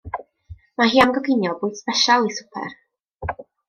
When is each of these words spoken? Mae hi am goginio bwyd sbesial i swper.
Mae 0.79 0.89
hi 0.93 1.03
am 1.05 1.13
goginio 1.19 1.55
bwyd 1.61 1.79
sbesial 1.83 2.29
i 2.33 2.37
swper. 2.41 2.77